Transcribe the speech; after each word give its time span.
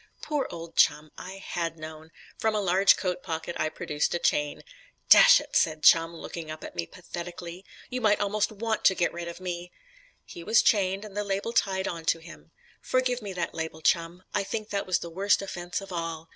Poor 0.23 0.47
old 0.49 0.75
Chum; 0.75 1.11
I 1.15 1.33
had 1.33 1.77
known. 1.77 2.09
From 2.39 2.55
a 2.55 2.59
large 2.59 2.97
coat 2.97 3.21
pocket 3.21 3.55
I 3.59 3.69
produced 3.69 4.15
a 4.15 4.17
chain. 4.17 4.63
"Dash 5.09 5.39
it," 5.39 5.55
said 5.55 5.83
Chum, 5.83 6.15
looking 6.15 6.49
up 6.49 6.63
at 6.63 6.75
me 6.75 6.87
pathetically, 6.87 7.63
"you 7.91 8.01
might 8.01 8.19
almost 8.19 8.51
want 8.51 8.83
to 8.85 8.95
get 8.95 9.13
rid 9.13 9.27
of 9.27 9.39
me." 9.39 9.71
He 10.25 10.43
was 10.43 10.63
chained, 10.63 11.05
and 11.05 11.15
the 11.15 11.23
label 11.23 11.53
tied 11.53 11.87
on 11.87 12.05
to 12.05 12.17
him. 12.17 12.49
Forgive 12.81 13.21
me 13.21 13.31
that 13.33 13.53
label, 13.53 13.81
Chum; 13.81 14.23
I 14.33 14.43
think 14.43 14.69
that 14.71 14.87
was 14.87 14.97
the 14.97 15.11
worst 15.11 15.39
offence 15.43 15.81
of 15.81 15.91
all. 15.91 16.29